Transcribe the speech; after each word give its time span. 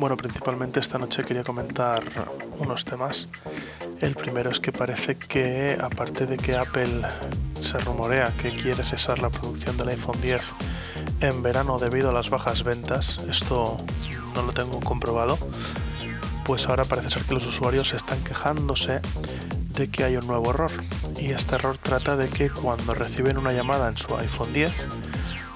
Bueno, 0.00 0.16
principalmente 0.16 0.80
esta 0.80 0.96
noche 0.96 1.24
quería 1.24 1.44
comentar 1.44 2.02
unos 2.58 2.86
temas. 2.86 3.28
El 4.00 4.14
primero 4.14 4.50
es 4.50 4.58
que 4.58 4.72
parece 4.72 5.14
que, 5.14 5.76
aparte 5.78 6.24
de 6.24 6.38
que 6.38 6.56
Apple 6.56 7.02
se 7.60 7.78
rumorea 7.80 8.32
que 8.40 8.48
quiere 8.48 8.82
cesar 8.82 9.18
la 9.18 9.28
producción 9.28 9.76
del 9.76 9.90
iPhone 9.90 10.18
10 10.22 10.54
en 11.20 11.42
verano 11.42 11.78
debido 11.78 12.08
a 12.08 12.12
las 12.14 12.30
bajas 12.30 12.64
ventas, 12.64 13.18
esto 13.28 13.76
no 14.34 14.40
lo 14.40 14.54
tengo 14.54 14.80
comprobado, 14.80 15.38
pues 16.46 16.66
ahora 16.66 16.84
parece 16.84 17.10
ser 17.10 17.24
que 17.24 17.34
los 17.34 17.46
usuarios 17.46 17.92
están 17.92 18.24
quejándose 18.24 19.02
de 19.74 19.90
que 19.90 20.04
hay 20.04 20.16
un 20.16 20.26
nuevo 20.26 20.48
error. 20.48 20.72
Y 21.18 21.32
este 21.32 21.56
error 21.56 21.76
trata 21.76 22.16
de 22.16 22.28
que 22.28 22.48
cuando 22.48 22.94
reciben 22.94 23.36
una 23.36 23.52
llamada 23.52 23.90
en 23.90 23.98
su 23.98 24.16
iPhone 24.16 24.50
10, 24.54 24.72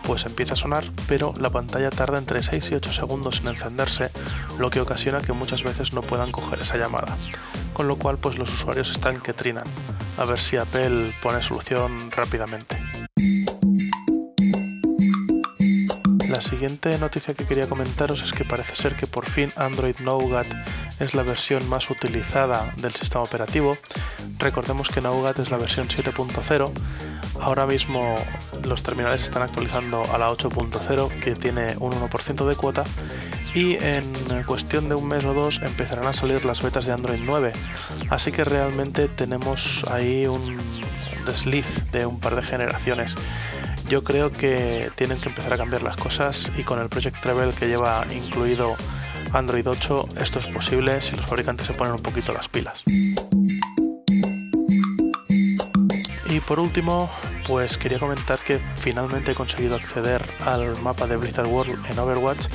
pues 0.06 0.26
empieza 0.26 0.54
a 0.54 0.56
sonar, 0.56 0.84
pero 1.08 1.34
la 1.38 1.50
pantalla 1.50 1.90
tarda 1.90 2.18
entre 2.18 2.42
6 2.42 2.70
y 2.70 2.74
8 2.74 2.92
segundos 2.92 3.40
en 3.40 3.48
encenderse, 3.48 4.10
lo 4.58 4.70
que 4.70 4.80
ocasiona 4.80 5.20
que 5.20 5.32
muchas 5.32 5.62
veces 5.62 5.92
no 5.92 6.02
puedan 6.02 6.30
coger 6.30 6.60
esa 6.60 6.76
llamada. 6.76 7.16
Con 7.72 7.88
lo 7.88 7.96
cual, 7.96 8.18
pues 8.18 8.38
los 8.38 8.52
usuarios 8.52 8.90
están 8.90 9.20
que 9.20 9.32
trinan. 9.32 9.64
A 10.16 10.24
ver 10.24 10.38
si 10.38 10.56
Apple 10.56 11.12
pone 11.22 11.42
solución 11.42 12.10
rápidamente. 12.12 12.73
La 16.34 16.40
siguiente 16.40 16.98
noticia 16.98 17.32
que 17.32 17.46
quería 17.46 17.68
comentaros 17.68 18.20
es 18.20 18.32
que 18.32 18.44
parece 18.44 18.74
ser 18.74 18.96
que 18.96 19.06
por 19.06 19.24
fin 19.24 19.50
Android 19.54 19.94
Nougat 20.00 20.48
es 20.98 21.14
la 21.14 21.22
versión 21.22 21.68
más 21.68 21.88
utilizada 21.90 22.74
del 22.78 22.92
sistema 22.92 23.22
operativo. 23.22 23.76
Recordemos 24.40 24.88
que 24.88 25.00
Nougat 25.00 25.38
es 25.38 25.52
la 25.52 25.58
versión 25.58 25.86
7.0 25.86 26.72
Ahora 27.40 27.66
mismo 27.66 28.16
los 28.64 28.82
terminales 28.82 29.22
están 29.22 29.42
actualizando 29.42 30.02
a 30.12 30.18
la 30.18 30.28
8.0 30.28 31.20
que 31.20 31.36
tiene 31.36 31.76
un 31.78 31.92
1% 31.92 32.48
de 32.48 32.56
cuota 32.56 32.82
y 33.54 33.76
en 33.76 34.04
cuestión 34.44 34.88
de 34.88 34.96
un 34.96 35.06
mes 35.06 35.24
o 35.24 35.34
dos 35.34 35.60
empezarán 35.62 36.08
a 36.08 36.12
salir 36.12 36.44
las 36.44 36.62
betas 36.62 36.84
de 36.84 36.94
Android 36.94 37.20
9. 37.24 37.52
Así 38.10 38.32
que 38.32 38.42
realmente 38.42 39.06
tenemos 39.06 39.84
ahí 39.88 40.26
un 40.26 40.58
desliz 41.26 41.88
de 41.92 42.06
un 42.06 42.18
par 42.18 42.34
de 42.34 42.42
generaciones. 42.42 43.14
Yo 43.88 44.02
creo 44.02 44.32
que 44.32 44.90
tienen 44.96 45.20
que 45.20 45.28
empezar 45.28 45.52
a 45.52 45.56
cambiar 45.56 45.82
las 45.82 45.96
cosas 45.96 46.50
y 46.56 46.64
con 46.64 46.80
el 46.80 46.88
Project 46.88 47.20
Travel 47.20 47.54
que 47.54 47.68
lleva 47.68 48.06
incluido 48.10 48.76
Android 49.32 49.66
8 49.68 50.08
esto 50.20 50.38
es 50.38 50.46
posible 50.46 51.00
si 51.00 51.16
los 51.16 51.26
fabricantes 51.26 51.66
se 51.66 51.74
ponen 51.74 51.94
un 51.94 52.00
poquito 52.00 52.32
las 52.32 52.48
pilas. 52.48 52.82
Y 56.30 56.40
por 56.40 56.58
último, 56.58 57.10
pues 57.46 57.76
quería 57.76 57.98
comentar 57.98 58.38
que 58.40 58.58
finalmente 58.76 59.32
he 59.32 59.34
conseguido 59.34 59.76
acceder 59.76 60.24
al 60.44 60.76
mapa 60.82 61.06
de 61.06 61.16
Blizzard 61.16 61.46
World 61.46 61.78
en 61.88 61.98
Overwatch. 61.98 62.46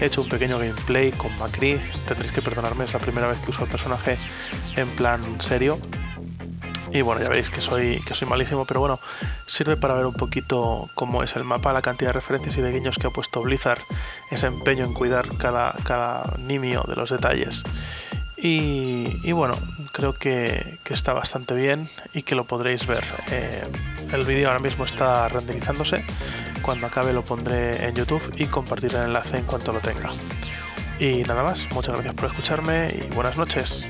He 0.00 0.06
hecho 0.06 0.22
un 0.22 0.28
pequeño 0.28 0.58
gameplay 0.58 1.12
con 1.12 1.34
Macri, 1.38 1.80
tendréis 2.06 2.32
que 2.34 2.42
perdonarme, 2.42 2.84
es 2.84 2.92
la 2.92 2.98
primera 2.98 3.28
vez 3.28 3.38
que 3.38 3.50
uso 3.50 3.64
el 3.64 3.70
personaje 3.70 4.18
en 4.76 4.88
plan 4.88 5.22
serio. 5.40 5.78
Y 6.90 7.02
bueno, 7.02 7.22
ya 7.22 7.28
veis 7.28 7.50
que 7.50 7.60
soy, 7.60 8.00
que 8.06 8.14
soy 8.14 8.28
malísimo, 8.28 8.64
pero 8.64 8.80
bueno, 8.80 8.98
sirve 9.46 9.76
para 9.76 9.94
ver 9.94 10.06
un 10.06 10.14
poquito 10.14 10.88
cómo 10.94 11.22
es 11.22 11.36
el 11.36 11.44
mapa, 11.44 11.72
la 11.72 11.82
cantidad 11.82 12.10
de 12.10 12.14
referencias 12.14 12.56
y 12.56 12.60
de 12.60 12.72
guiños 12.72 12.98
que 12.98 13.06
ha 13.06 13.10
puesto 13.10 13.42
Blizzard, 13.42 13.82
ese 14.30 14.46
empeño 14.46 14.84
en 14.84 14.92
cuidar 14.92 15.36
cada, 15.36 15.74
cada 15.84 16.34
nimio 16.38 16.84
de 16.86 16.96
los 16.96 17.10
detalles. 17.10 17.62
Y, 18.44 19.30
bueno, 19.30 19.56
creo 19.92 20.14
que, 20.14 20.78
está 20.90 21.12
bastante 21.12 21.54
bien 21.54 21.88
y 22.12 22.22
que 22.22 22.34
lo 22.34 22.44
podréis 22.44 22.86
ver. 22.86 23.04
Eh, 23.30 23.62
el 24.12 24.24
vídeo 24.24 24.48
ahora 24.48 24.58
mismo 24.58 24.84
está 24.84 25.28
renderizándose. 25.28 26.04
Cuando 26.60 26.88
acabe 26.88 27.12
lo 27.12 27.24
pondré 27.24 27.86
en 27.86 27.94
YouTube 27.94 28.22
y 28.36 28.46
compartiré 28.46 28.98
el 28.98 29.04
enlace 29.04 29.38
en 29.38 29.44
cuanto 29.44 29.72
lo 29.72 29.80
tenga. 29.80 30.10
Y 30.98 31.22
nada 31.22 31.44
más, 31.44 31.68
muchas 31.72 31.94
gracias 31.94 32.14
por 32.14 32.30
escucharme 32.30 32.88
y 32.92 33.14
buenas 33.14 33.36
noches. 33.36 33.86